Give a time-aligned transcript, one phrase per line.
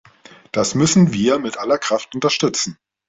[0.51, 2.79] Das müssen wir mit aller Kraft unterstützen.